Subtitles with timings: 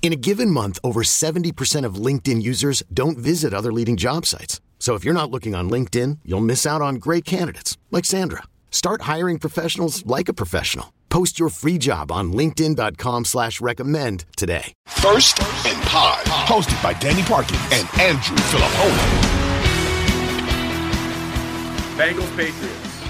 [0.00, 4.62] In a given month, over 70% of LinkedIn users don't visit other leading job sites.
[4.78, 8.44] So if you're not looking on LinkedIn, you'll miss out on great candidates like Sandra.
[8.70, 10.94] Start hiring professionals like a professional.
[11.10, 14.72] Post your free job on LinkedIn.com slash recommend today.
[14.86, 19.08] First and Pod, hosted by Danny Parkins and Andrew Fillipponi.
[21.96, 23.02] Bengals Patriots.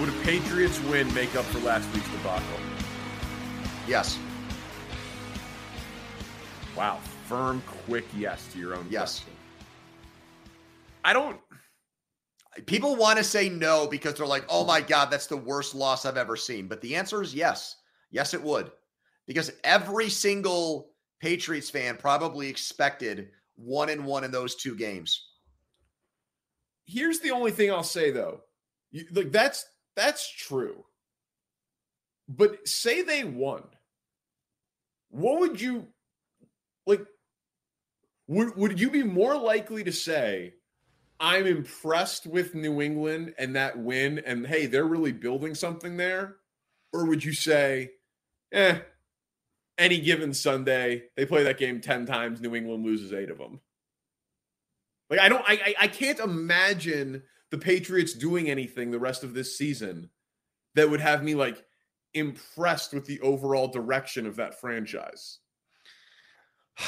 [0.00, 2.58] Would a Patriots win make up for last week's debacle?
[3.86, 4.18] Yes.
[6.76, 6.98] Wow.
[7.26, 9.20] Firm, quick yes to your own Yes.
[9.20, 9.34] question.
[11.04, 11.40] I don't
[12.66, 16.06] People want to say no because they're like, oh my God, that's the worst loss
[16.06, 16.68] I've ever seen.
[16.68, 17.76] But the answer is yes.
[18.12, 18.70] Yes, it would.
[19.26, 25.30] Because every single Patriots fan probably expected one and one in those two games.
[26.86, 28.42] here's the only thing I'll say though.
[28.92, 29.66] You, like that's
[29.96, 30.84] that's true.
[32.28, 33.64] But say they won.
[35.10, 35.88] What would you
[36.86, 37.04] like
[38.26, 40.54] would would you be more likely to say
[41.20, 46.36] I'm impressed with New England and that win and hey, they're really building something there?
[46.92, 47.90] Or would you say,
[48.52, 48.78] eh,
[49.78, 53.60] any given Sunday, they play that game 10 times, New England loses 8 of them?
[55.10, 59.56] Like I don't I, I can't imagine the Patriots doing anything the rest of this
[59.56, 60.10] season
[60.74, 61.64] that would have me like
[62.14, 65.38] impressed with the overall direction of that franchise.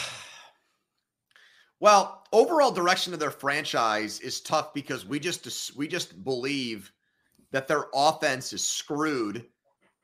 [1.78, 6.91] Well, overall direction of their franchise is tough because we just we just believe
[7.50, 9.47] that their offense is screwed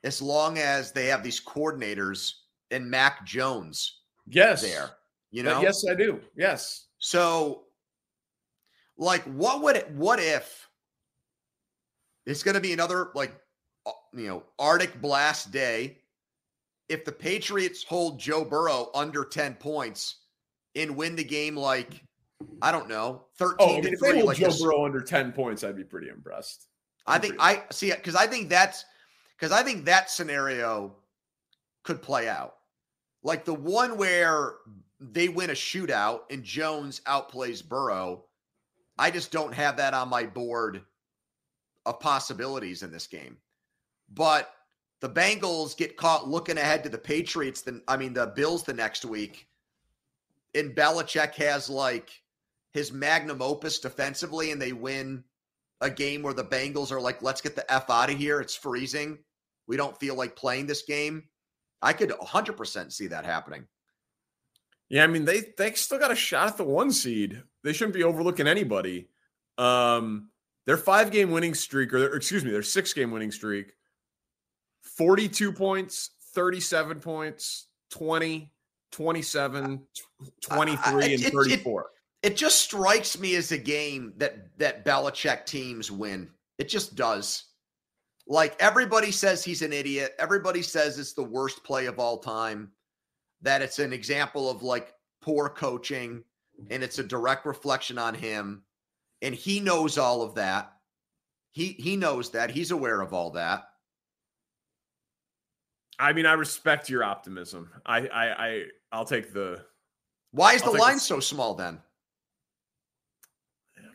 [0.03, 2.33] as long as they have these coordinators
[2.69, 4.61] and Mac Jones Yes.
[4.61, 4.91] there.
[5.31, 5.61] You Uh, know?
[5.63, 6.21] yes, I do.
[6.35, 6.89] Yes.
[6.99, 7.65] So,
[8.97, 9.89] like, what would it?
[9.91, 10.69] What if
[12.25, 13.33] it's going to be another like,
[13.85, 16.02] uh, you know, Arctic blast day?
[16.89, 20.17] If the Patriots hold Joe Burrow under ten points
[20.75, 22.03] and win the game, like,
[22.61, 24.45] I don't know, oh, thirteen Oh, I mean, to if they three, hold like Joe
[24.47, 26.67] this- Burrow under 10 points, I'd be pretty impressed.
[27.05, 28.85] I think I see it because I think that's
[29.37, 30.95] because I think that scenario
[31.83, 32.55] could play out.
[33.23, 34.55] Like the one where
[34.99, 38.25] they win a shootout and Jones outplays Burrow.
[38.97, 40.81] I just don't have that on my board
[41.85, 43.37] of possibilities in this game.
[44.13, 44.53] But
[45.03, 48.73] the Bengals get caught looking ahead to the Patriots, then I mean the Bills the
[48.73, 49.49] next week.
[50.55, 52.21] And Belichick has like
[52.71, 55.25] his magnum opus defensively, and they win
[55.81, 58.39] a game where the Bengals are like, let's get the F out of here.
[58.39, 59.17] It's freezing.
[59.67, 61.25] We don't feel like playing this game.
[61.81, 63.67] I could 100% see that happening.
[64.87, 67.43] Yeah, I mean they they still got a shot at the one seed.
[67.61, 69.09] They shouldn't be overlooking anybody.
[69.57, 70.29] Um,
[70.65, 73.73] their five game winning streak, or their, excuse me, their six game winning streak,
[74.83, 78.51] forty two points, thirty seven points, 20,
[78.91, 79.87] 27,
[80.41, 81.89] 23, I- and it- it- thirty four.
[82.21, 86.31] It just strikes me as a game that that Belichick teams win.
[86.57, 87.45] It just does.
[88.27, 90.15] Like everybody says he's an idiot.
[90.17, 92.71] Everybody says it's the worst play of all time.
[93.41, 96.23] That it's an example of like poor coaching
[96.69, 98.63] and it's a direct reflection on him.
[99.21, 100.71] And he knows all of that.
[101.51, 102.51] He he knows that.
[102.51, 103.65] He's aware of all that.
[106.03, 107.69] I mean, I respect your optimism.
[107.85, 109.63] I I, I I'll take the
[110.31, 111.79] Why is I'll the line the- so small then?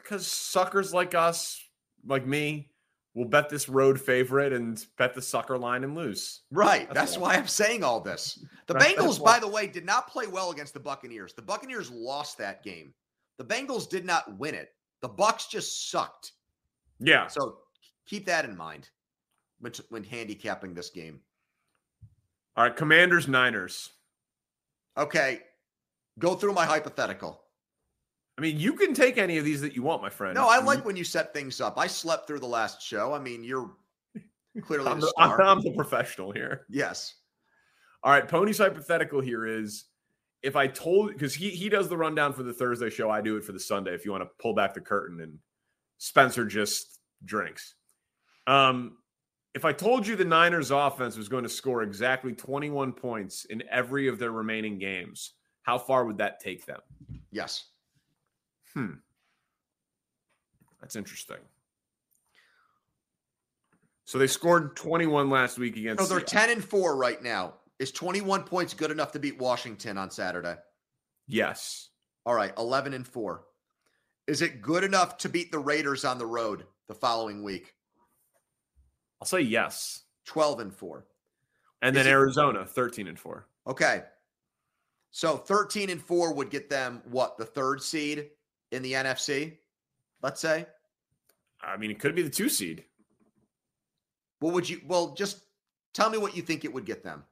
[0.02, 1.62] because suckers like us,
[2.06, 2.70] like me,
[3.12, 6.44] will bet this road favorite and bet the sucker line and lose.
[6.50, 6.88] Right.
[6.94, 8.42] That's That's, why I'm saying all this.
[8.68, 11.34] The Bengals, by the way, did not play well against the Buccaneers.
[11.34, 12.94] The Buccaneers lost that game.
[13.36, 14.70] The Bengals did not win it.
[15.02, 16.32] The Bucks just sucked.
[17.00, 17.26] Yeah.
[17.26, 17.58] So
[18.06, 18.88] keep that in mind
[19.60, 21.20] when, when handicapping this game.
[22.58, 22.74] All right.
[22.74, 23.90] Commanders, Niners.
[24.96, 25.38] Okay.
[26.18, 27.40] Go through my hypothetical.
[28.36, 30.34] I mean, you can take any of these that you want, my friend.
[30.34, 31.78] No, I like when you set things up.
[31.78, 33.12] I slept through the last show.
[33.14, 33.70] I mean, you're
[34.62, 35.12] Clearly, I'm the.
[35.16, 36.66] I'm the professional here.
[36.68, 37.14] yes.
[38.02, 39.84] All right, Pony's hypothetical here is
[40.42, 43.36] if I told because he he does the rundown for the Thursday show, I do
[43.36, 43.94] it for the Sunday.
[43.94, 45.38] If you want to pull back the curtain and
[45.98, 47.74] Spencer just drinks.
[48.46, 48.98] Um,
[49.58, 53.64] if I told you the Niners offense was going to score exactly 21 points in
[53.68, 55.32] every of their remaining games,
[55.62, 56.78] how far would that take them?
[57.32, 57.64] Yes.
[58.72, 58.92] Hmm.
[60.80, 61.38] That's interesting.
[64.04, 66.04] So they scored 21 last week against.
[66.04, 66.46] So they're Seattle.
[66.46, 67.54] 10 and 4 right now.
[67.80, 70.54] Is 21 points good enough to beat Washington on Saturday?
[71.26, 71.88] Yes.
[72.24, 73.42] All right, 11 and 4.
[74.28, 77.74] Is it good enough to beat the Raiders on the road the following week?
[79.20, 80.02] I'll say yes.
[80.26, 81.06] 12 and 4.
[81.82, 83.46] And Is then it- Arizona, 13 and 4.
[83.66, 84.02] Okay.
[85.10, 87.38] So 13 and 4 would get them what?
[87.38, 88.30] The third seed
[88.72, 89.56] in the NFC,
[90.22, 90.66] let's say?
[91.60, 92.84] I mean, it could be the two seed.
[94.40, 95.40] What would you well just
[95.94, 97.24] tell me what you think it would get them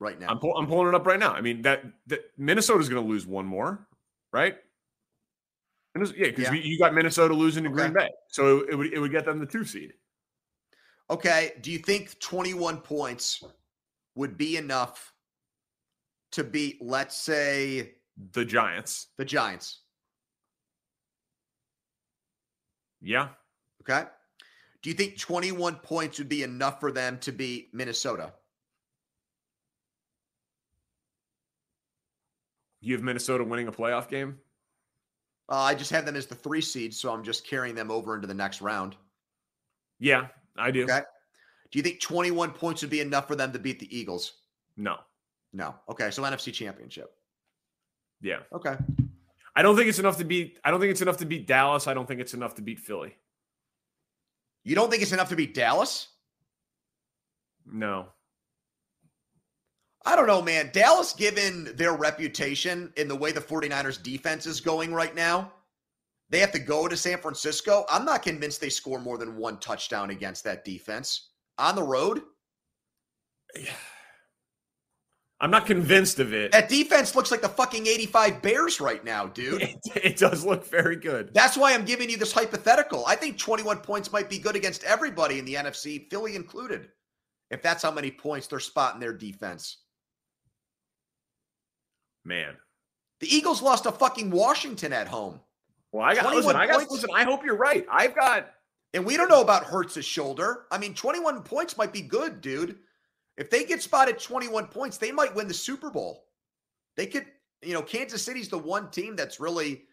[0.00, 0.28] right now.
[0.28, 1.32] I'm, pull, I'm pulling it up right now.
[1.32, 3.86] I mean, that, that Minnesota's going to lose one more,
[4.32, 4.56] right?
[5.94, 6.52] Yeah, because Yeah.
[6.54, 8.08] you got Minnesota losing to Green Bay.
[8.28, 9.92] So it would, it would get them the two seed.
[11.10, 11.52] Okay.
[11.60, 13.42] Do you think 21 points
[14.14, 15.12] would be enough
[16.32, 17.94] to beat, let's say,
[18.32, 19.08] The Giants.
[19.18, 19.80] the Giants?
[23.00, 23.28] Yeah.
[23.82, 24.04] Okay.
[24.82, 28.32] Do you think 21 points would be enough for them to beat Minnesota?
[32.80, 34.38] You have Minnesota winning a playoff game?
[35.50, 38.14] Uh, I just have them as the three seed, so I'm just carrying them over
[38.14, 38.96] into the next round.
[39.98, 40.28] Yeah,
[40.60, 40.84] I do.
[40.84, 41.00] Okay.
[41.70, 44.34] Do you think 21 points would be enough for them to beat the Eagles?
[44.76, 44.96] No.
[45.52, 45.74] No.
[45.88, 46.10] Okay.
[46.10, 47.12] So NFC Championship.
[48.20, 48.40] Yeah.
[48.52, 48.76] Okay.
[49.56, 51.86] I don't think it's enough to beat I don't think it's enough to beat Dallas.
[51.86, 53.16] I don't think it's enough to beat Philly.
[54.64, 56.08] You don't think it's enough to beat Dallas?
[57.66, 58.08] No.
[60.04, 60.70] I don't know, man.
[60.72, 65.52] Dallas, given their reputation in the way the 49ers defense is going right now,
[66.30, 67.84] they have to go to San Francisco.
[67.90, 72.22] I'm not convinced they score more than one touchdown against that defense on the road.
[73.54, 73.70] Yeah.
[75.42, 76.52] I'm not convinced of it.
[76.52, 79.62] That defense looks like the fucking 85 Bears right now, dude.
[79.62, 81.32] It, it does look very good.
[81.32, 83.06] That's why I'm giving you this hypothetical.
[83.06, 86.88] I think 21 points might be good against everybody in the NFC, Philly included,
[87.50, 89.78] if that's how many points they're spotting their defense.
[92.26, 92.54] Man.
[93.20, 95.40] The Eagles lost to fucking Washington at home.
[95.92, 96.92] Well, I got 21 listen, I got points?
[96.92, 97.86] listen, I hope you're right.
[97.90, 98.50] I've got
[98.94, 100.66] And we don't know about Hurts's shoulder.
[100.70, 102.78] I mean, 21 points might be good, dude.
[103.36, 106.26] If they get spotted 21 points, they might win the Super Bowl.
[106.96, 107.26] They could,
[107.62, 109.84] you know, Kansas City's the one team that's really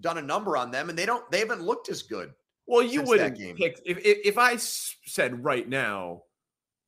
[0.00, 2.32] done a number on them, and they don't, they haven't looked as good.
[2.66, 6.22] well, you wouldn't pick if, if if I said right now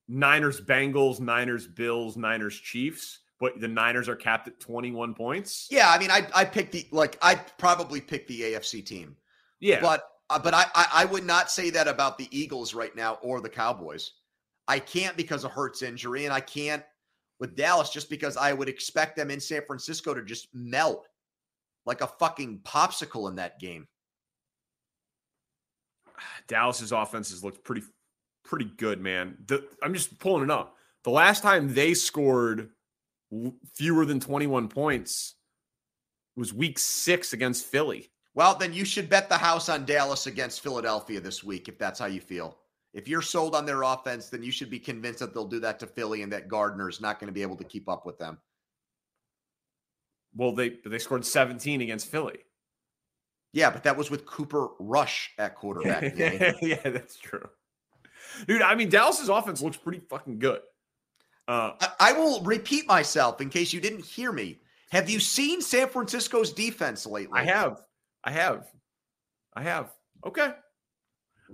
[0.09, 5.69] Niners Bengals, Niners Bills, Niners Chiefs, but the Niners are capped at 21 points.
[5.71, 9.17] Yeah, I mean, I I picked the like I probably picked the AFC team,
[9.61, 9.81] Yeah.
[9.81, 13.15] but uh, but I, I I would not say that about the Eagles right now
[13.23, 14.13] or the Cowboys.
[14.67, 16.83] I can't because of Hurts injury, and I can't
[17.41, 21.07] with Dallas just because I would expect them in San Francisco to just melt
[21.87, 23.87] like a fucking popsicle in that game.
[26.49, 27.83] Dallas's offense has looked pretty
[28.45, 29.37] pretty good, man.
[29.47, 30.75] The, I'm just pulling it up.
[31.05, 32.71] The last time they scored
[33.75, 35.35] fewer than 21 points
[36.39, 38.13] it was week 6 against Philly.
[38.35, 41.99] Well, then you should bet the house on Dallas against Philadelphia this week if that's
[41.99, 42.57] how you feel.
[42.95, 45.81] If you're sold on their offense, then you should be convinced that they'll do that
[45.81, 48.19] to Philly and that Gardner is not going to be able to keep up with
[48.19, 48.39] them.
[50.37, 52.39] Well, they they scored 17 against Philly.
[53.53, 56.15] Yeah, but that was with Cooper Rush at quarterback.
[56.63, 57.49] Yeah, that's true.
[58.47, 60.61] Dude, I mean Dallas's offense looks pretty fucking good.
[61.49, 64.61] Uh I, I will repeat myself in case you didn't hear me.
[64.91, 67.41] Have you seen San Francisco's defense lately?
[67.41, 67.83] I have.
[68.25, 68.67] I have.
[69.55, 69.91] I have.
[70.25, 70.53] Okay.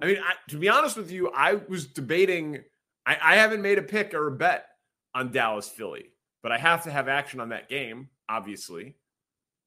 [0.02, 2.62] I mean, I, to be honest with you, I was debating.
[3.06, 4.66] I, I haven't made a pick or a bet
[5.14, 6.06] on Dallas Philly,
[6.42, 8.96] but I have to have action on that game, obviously.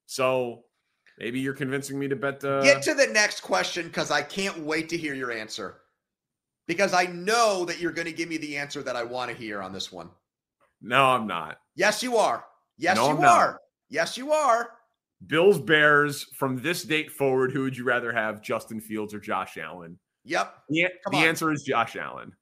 [0.06, 0.64] So
[1.18, 2.44] maybe you're convincing me to bet.
[2.44, 5.80] Uh, Get to the next question because I can't wait to hear your answer.
[6.66, 9.36] Because I know that you're going to give me the answer that I want to
[9.36, 10.10] hear on this one.
[10.80, 11.58] No, I'm not.
[11.74, 12.44] Yes, you are.
[12.76, 13.38] Yes, No, you I'm not.
[13.38, 13.60] are.
[13.88, 14.70] Yes, you are.
[15.26, 17.50] Bills Bears from this date forward.
[17.52, 19.98] Who would you rather have, Justin Fields or Josh Allen?
[20.24, 20.54] Yep.
[20.68, 22.32] The, the answer is Josh Allen.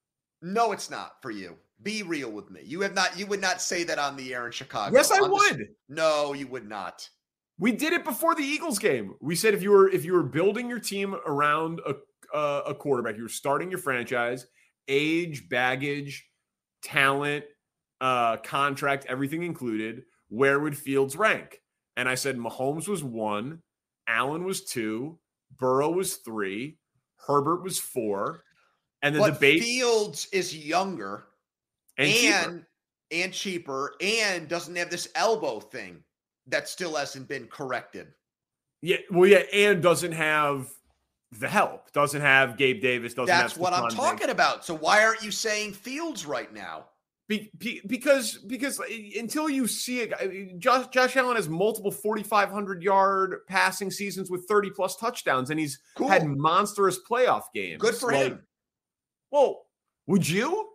[0.43, 1.57] No, it's not for you.
[1.83, 2.61] Be real with me.
[2.65, 3.19] You have not.
[3.19, 4.95] You would not say that on the air in Chicago.
[4.97, 5.67] Yes, I On the- would.
[5.89, 7.09] no, you would not.
[7.59, 9.15] We did it before the Eagles game.
[9.21, 11.95] We said if you were if you were building your team around a
[12.37, 14.47] uh, a quarterback, you were starting your franchise,
[14.89, 16.29] age, baggage,
[16.83, 17.45] talent,
[18.01, 21.61] uh, contract, everything included, where would Fields rank?
[21.97, 23.63] And I said Mahomes was one,
[24.07, 25.19] Allen was two,
[25.59, 26.79] Burrow was three,
[27.27, 28.43] Herbert was four.
[29.03, 31.25] And then the but debate Fields is younger
[31.99, 32.69] and, and cheaper.
[33.11, 36.03] and cheaper and doesn't have this elbow thing
[36.47, 38.09] that still hasn't been corrected.
[38.83, 40.69] yeah, well, yeah, and doesn't have
[41.33, 44.65] the help, doesn't have Gabe Davis, doesn't That's what I'm talking about.
[44.65, 46.87] So why aren't you saying Fields right now?
[47.29, 48.81] Be, be, because because
[49.19, 54.71] until you see it, Josh, Josh Allen has multiple 4,500 yard passing seasons with 30
[54.71, 56.09] plus touchdowns, and he's Cool.
[56.09, 57.81] had monstrous playoff games.
[57.83, 58.47] Good for Like, him.
[59.33, 59.67] Well,
[60.07, 60.69] would you?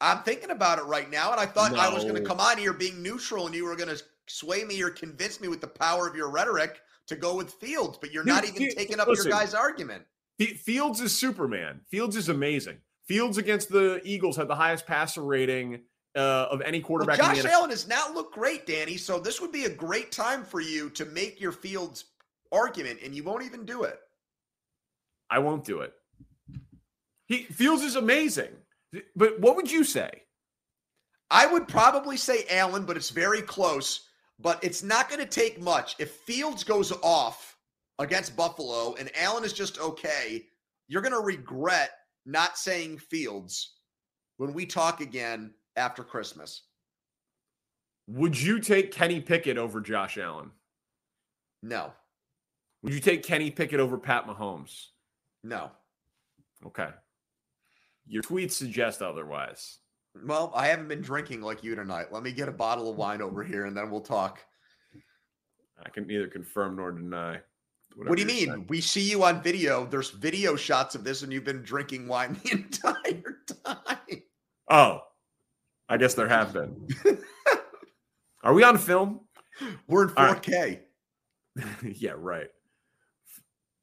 [0.00, 2.58] I'm thinking about it right now, and I thought I was going to come on
[2.58, 5.66] here being neutral, and you were going to sway me or convince me with the
[5.66, 9.00] power of your rhetoric to go with Fields, but you're Dude, not even Fields- taking
[9.00, 9.30] up listen.
[9.30, 10.04] your guy's argument.
[10.38, 11.80] Fields is Superman.
[11.90, 12.76] Fields is amazing.
[13.06, 15.80] Fields against the Eagles had the highest passer rating
[16.16, 17.18] uh, of any Well, quarterback.
[17.18, 18.96] Josh in the Allen has not looked great, Danny.
[18.96, 22.06] So this would be a great time for you to make your Fields
[22.50, 23.98] argument, and you won't even do it.
[25.30, 25.92] I won't do it.
[27.26, 28.50] He Fields is amazing.
[29.14, 30.22] But what would you say?
[31.30, 34.08] I would probably say Allen, but it's very close.
[34.38, 35.96] But it's not going to take much.
[35.98, 37.56] If Fields goes off
[37.98, 40.46] against Buffalo and Allen is just okay,
[40.88, 41.90] you're going to regret
[42.26, 43.76] not saying Fields
[44.36, 46.62] when we talk again after Christmas.
[48.08, 50.50] Would you take Kenny Pickett over Josh Allen?
[51.62, 51.92] No,
[52.82, 54.88] Would you take Kenny Pickett over Pat Mahomes?
[55.42, 55.70] no.
[56.64, 56.88] Okay.
[58.08, 59.78] Your tweets suggest otherwise.
[60.24, 62.12] Well, I haven't been drinking like you tonight.
[62.12, 64.38] Let me get a bottle of wine over here and then we'll talk.
[65.84, 67.40] I can neither confirm nor deny.
[67.96, 68.48] What do you mean?
[68.48, 68.66] saying.
[68.68, 69.86] We see you on video.
[69.86, 74.22] There's video shots of this, and you've been drinking wine the entire time.
[74.68, 75.00] Oh,
[75.88, 76.88] I guess there have been.
[78.42, 79.20] Are we on film?
[79.88, 80.42] We're in All right.
[80.42, 80.80] 4K.
[81.96, 82.48] yeah, right.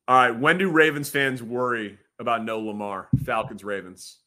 [0.08, 0.40] All right.
[0.40, 3.08] When do Ravens fans worry about no Lamar?
[3.26, 4.20] Falcons, Ravens.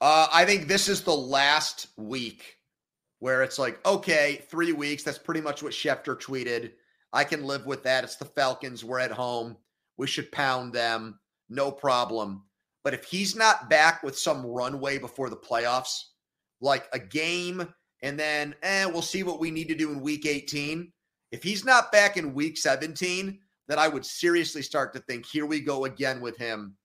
[0.00, 2.56] Uh, I think this is the last week
[3.18, 5.02] where it's like, okay, three weeks.
[5.02, 6.70] That's pretty much what Schefter tweeted.
[7.12, 8.04] I can live with that.
[8.04, 8.84] It's the Falcons.
[8.84, 9.56] We're at home.
[9.96, 11.18] We should pound them.
[11.48, 12.44] No problem.
[12.84, 16.02] But if he's not back with some runway before the playoffs,
[16.60, 17.66] like a game,
[18.02, 20.92] and then, eh, we'll see what we need to do in week 18.
[21.32, 25.46] If he's not back in week 17, then I would seriously start to think, here
[25.46, 26.76] we go again with him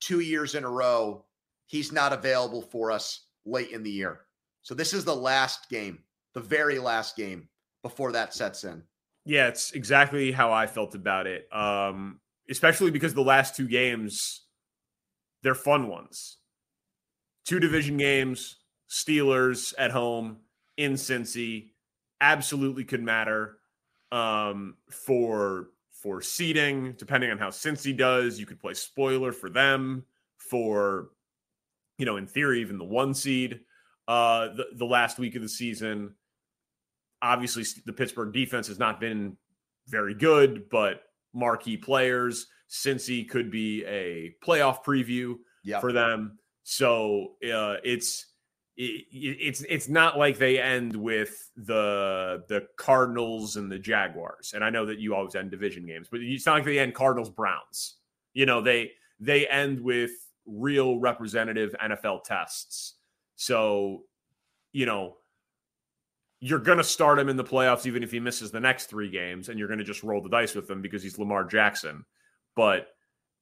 [0.00, 1.24] two years in a row
[1.66, 4.20] he's not available for us late in the year.
[4.62, 5.98] So this is the last game,
[6.34, 7.48] the very last game
[7.82, 8.82] before that sets in.
[9.24, 11.48] Yeah, it's exactly how I felt about it.
[11.52, 14.42] Um, especially because the last two games,
[15.42, 16.38] they're fun ones.
[17.46, 18.56] Two division games,
[18.90, 20.38] Steelers at home
[20.76, 21.70] in Cincy,
[22.20, 23.58] absolutely could matter
[24.12, 26.92] um, for for seeding.
[26.92, 30.04] Depending on how Cincy does, you could play spoiler for them
[30.38, 31.08] for,
[31.98, 33.60] you know, in theory, even the one seed.
[34.06, 36.14] Uh, the the last week of the season
[37.22, 39.36] obviously the Pittsburgh defense has not been
[39.88, 41.02] very good, but
[41.32, 42.46] marquee players.
[42.70, 45.80] Cincy could be a playoff preview Yeah.
[45.80, 46.38] for them.
[46.62, 48.26] So uh, it's
[48.76, 54.52] it, it's it's not like they end with the the Cardinals and the Jaguars.
[54.54, 56.94] And I know that you always end division games, but it's not like they end
[56.94, 57.96] Cardinals Browns.
[58.32, 60.10] You know they they end with
[60.46, 62.94] real representative NFL tests.
[63.36, 64.04] So
[64.72, 65.16] you know
[66.44, 69.08] you're going to start him in the playoffs even if he misses the next three
[69.08, 72.04] games and you're going to just roll the dice with him because he's lamar jackson.
[72.54, 72.88] But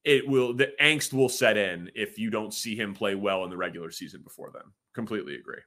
[0.04, 3.50] it will the angst will set in if you don't see him play well in
[3.50, 4.62] the regular season before then.
[4.94, 5.59] Completely agree.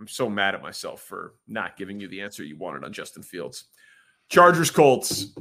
[0.00, 3.22] I'm so mad at myself for not giving you the answer you wanted on justin
[3.22, 3.66] fields.
[4.28, 5.36] Chargers colts.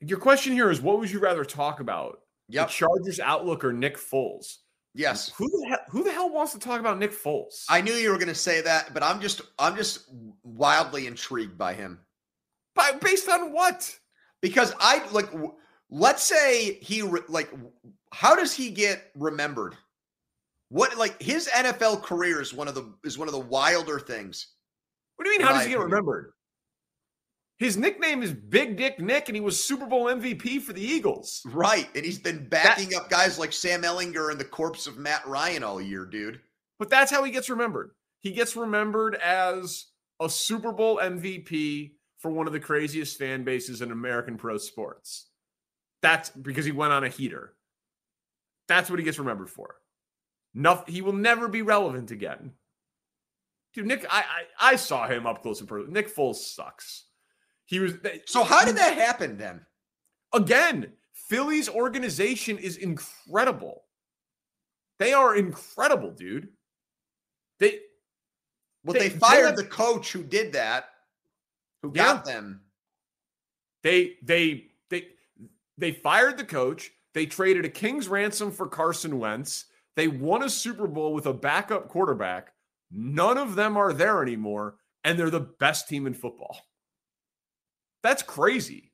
[0.00, 2.18] Your question here is what would you rather talk about?
[2.48, 2.66] Yep.
[2.66, 4.56] the chargers outlook or nick foles
[4.94, 5.30] Yes.
[5.36, 7.64] who the hell, who the hell wants to talk about Nick Foles?
[7.68, 10.10] I knew you were going to say that, but I'm just I'm just
[10.42, 12.00] wildly intrigued by him.
[12.74, 13.96] By, based on what?
[14.40, 15.28] Because I like
[15.90, 17.52] let's say he like
[18.12, 19.76] how does he get remembered?
[20.70, 24.54] What like his NFL career is one of the is one of the wilder things.
[25.16, 25.46] What do you mean?
[25.46, 26.32] How does he get remembered?
[27.60, 31.42] His nickname is Big Dick Nick, and he was Super Bowl MVP for the Eagles.
[31.44, 31.86] Right.
[31.94, 35.62] And he's been backing up guys like Sam Ehlinger and the corpse of Matt Ryan
[35.62, 36.40] all year, dude.
[36.78, 37.90] But that's how he gets remembered.
[38.20, 39.88] He gets remembered as
[40.18, 45.26] a Super Bowl MVP for one of the craziest fan bases in American pro sports.
[46.00, 47.56] That's because he went on a heater.
[48.68, 49.74] That's what he gets remembered for.
[50.54, 52.52] Nothing, he will never be relevant again.
[53.74, 54.20] Dude, Nick, I,
[54.58, 55.92] I, I saw him up close and personal.
[55.92, 57.04] Nick Foles sucks.
[57.70, 57.94] He was
[58.26, 58.42] so.
[58.42, 59.64] How did that happen then?
[60.34, 63.84] Again, Philly's organization is incredible.
[64.98, 66.48] They are incredible, dude.
[67.60, 67.78] They
[68.82, 70.86] well, they, they fired the coach who did that,
[71.82, 72.14] who yeah.
[72.14, 72.62] got them.
[73.84, 75.06] They they they
[75.78, 76.90] they fired the coach.
[77.14, 79.66] They traded a king's ransom for Carson Wentz.
[79.94, 82.52] They won a Super Bowl with a backup quarterback.
[82.90, 84.74] None of them are there anymore,
[85.04, 86.56] and they're the best team in football.
[88.02, 88.92] That's crazy.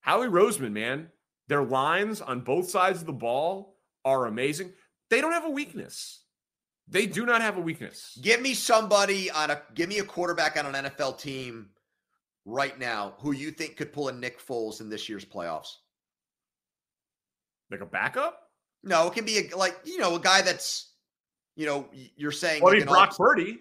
[0.00, 1.08] Howie Roseman, man,
[1.48, 4.72] their lines on both sides of the ball are amazing.
[5.10, 6.20] They don't have a weakness.
[6.88, 8.18] They do not have a weakness.
[8.22, 11.70] Give me somebody on a give me a quarterback on an NFL team
[12.44, 15.74] right now who you think could pull a Nick Foles in this year's playoffs.
[17.70, 18.42] Like a backup?
[18.84, 20.92] No, it can be a, like you know a guy that's
[21.56, 22.62] you know you're saying.
[22.62, 23.58] Well, like Brock Purdy.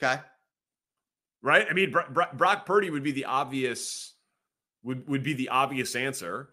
[0.00, 0.20] Okay.
[1.44, 1.66] Right.
[1.68, 1.94] I mean,
[2.32, 4.14] Brock Purdy would be the obvious
[4.82, 6.48] would would be the obvious answer.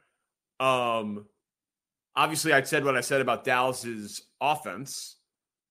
[0.60, 1.27] Um,
[2.13, 5.15] obviously, I said what I said about Dallas's offense.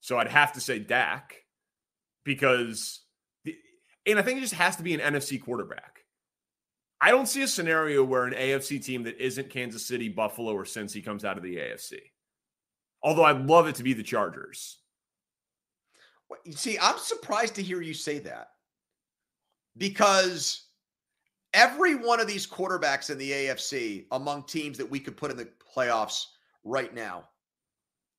[0.01, 1.37] So I'd have to say Dak
[2.25, 3.01] because,
[3.45, 3.55] the,
[4.07, 5.99] and I think it just has to be an NFC quarterback.
[6.99, 10.65] I don't see a scenario where an AFC team that isn't Kansas City, Buffalo, or
[10.65, 11.99] Cincy comes out of the AFC.
[13.03, 14.79] Although I'd love it to be the Chargers.
[16.53, 18.49] See, I'm surprised to hear you say that
[19.77, 20.67] because
[21.55, 25.37] every one of these quarterbacks in the AFC among teams that we could put in
[25.37, 26.27] the playoffs
[26.65, 27.25] right now,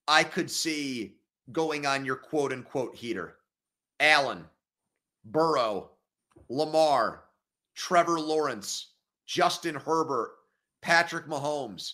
[0.08, 1.18] I could see
[1.52, 3.38] going on your quote unquote heater.
[4.00, 4.46] Allen,
[5.26, 5.92] Burrow,
[6.50, 7.26] Lamar,
[7.76, 8.94] Trevor Lawrence,
[9.26, 10.32] Justin Herbert,
[10.82, 11.94] Patrick Mahomes.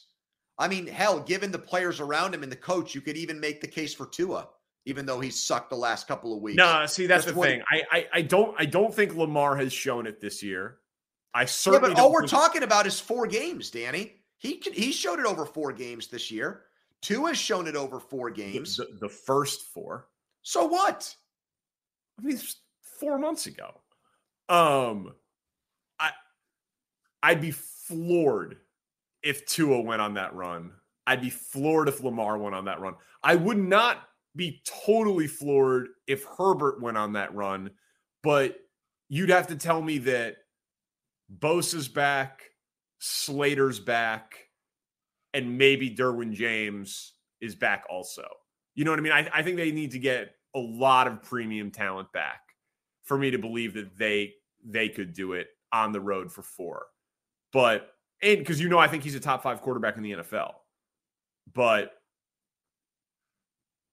[0.57, 3.61] I mean, hell, given the players around him and the coach, you could even make
[3.61, 4.47] the case for Tua,
[4.87, 6.55] even though he's sucked the last couple of weeks.
[6.55, 7.61] No, see, that's, that's the thing.
[7.69, 10.77] I, I, I don't I don't think Lamar has shown it this year.
[11.33, 11.89] I certainly.
[11.89, 14.13] Yeah, but all we're talking about is four games, Danny.
[14.37, 16.61] He he showed it over four games this year.
[17.01, 18.77] Tua has shown it over four games.
[18.77, 20.07] The, the, the first four.
[20.41, 21.13] So what?
[22.17, 22.39] I mean,
[22.81, 23.81] four months ago.
[24.47, 25.13] Um,
[25.99, 26.11] I
[27.21, 28.55] I'd be floored
[29.21, 30.71] if Tua went on that run.
[31.05, 32.95] I'd be floored if Lamar went on that run.
[33.21, 34.01] I would not
[34.37, 37.71] be totally floored if Herbert went on that run,
[38.23, 38.57] but
[39.09, 40.37] you'd have to tell me that
[41.35, 42.43] Bosa's back,
[42.99, 44.35] Slater's back,
[45.33, 48.27] and maybe Derwin James is back also.
[48.75, 49.11] You know what I mean?
[49.11, 52.41] I, I think they need to get a lot of premium talent back
[53.03, 54.33] for me to believe that they
[54.65, 56.85] they could do it on the road for four.
[57.53, 60.53] But and because you know I think he's a top five quarterback in the NFL.
[61.53, 61.93] But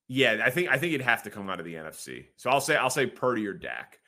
[0.08, 2.26] yeah, I think I think it'd have to come out of the NFC.
[2.36, 3.98] So I'll say I'll say Purdy or Dak.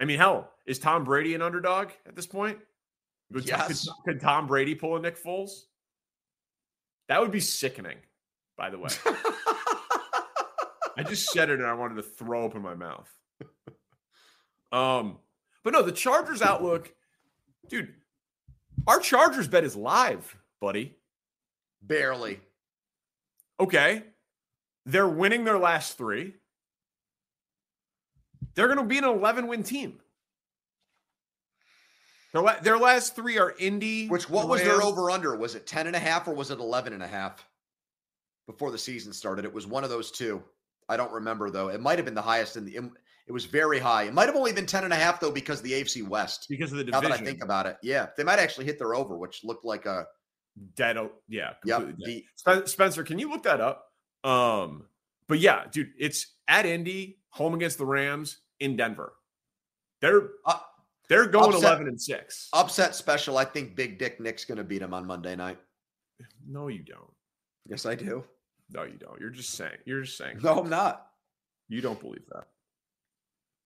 [0.00, 2.58] I mean, hell, is Tom Brady an underdog at this point?
[3.32, 3.84] Could, yes.
[3.84, 5.50] could, could Tom Brady pull a Nick Foles?
[7.08, 7.98] That would be sickening,
[8.56, 8.90] by the way.
[10.96, 13.08] I just said it and I wanted to throw up in my mouth.
[14.72, 15.18] Um,
[15.62, 16.92] but no, the Chargers outlook,
[17.68, 17.92] dude,
[18.86, 20.96] our Chargers bet is live, buddy.
[21.82, 22.40] Barely.
[23.60, 24.02] Okay.
[24.84, 26.34] They're winning their last three.
[28.54, 30.00] They're going to be an 11 win team.
[32.32, 34.08] Their, la- their last three are Indy.
[34.08, 35.36] Which what was their over under?
[35.36, 37.46] Was it 10 and a half or was it 11 and a half
[38.46, 39.44] before the season started?
[39.44, 40.42] It was one of those two.
[40.88, 41.68] I don't remember though.
[41.68, 42.90] It might have been the highest in the
[43.28, 44.04] it was very high.
[44.04, 46.46] It might have only been 10 and a half though because of the AFC West.
[46.48, 47.02] Because of the division.
[47.02, 47.76] Now that I think about it.
[47.82, 48.08] Yeah.
[48.16, 50.06] They might actually hit their over, which looked like a
[50.74, 50.96] dead
[51.28, 51.94] yeah, yep.
[52.44, 52.68] Dead.
[52.68, 53.91] Spencer, can you look that up?
[54.24, 54.84] Um
[55.28, 59.14] but yeah, dude, it's at Indy, home against the Rams in Denver.
[60.00, 60.58] They're uh,
[61.08, 62.48] they're going upset, 11 and 6.
[62.52, 63.38] Upset special.
[63.38, 65.58] I think Big Dick Nick's going to beat him on Monday night.
[66.46, 67.10] No, you don't.
[67.68, 68.24] Yes, I do.
[68.70, 69.20] No, you don't.
[69.20, 69.76] You're just saying.
[69.84, 70.38] You're just saying.
[70.42, 71.08] No, I'm not.
[71.68, 72.44] You don't believe that.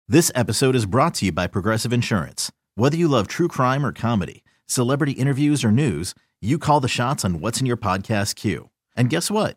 [0.09, 2.53] This episode is brought to you by Progressive Insurance.
[2.75, 7.25] Whether you love true crime or comedy, celebrity interviews or news, you call the shots
[7.25, 8.71] on what's in your podcast queue.
[8.97, 9.57] And guess what?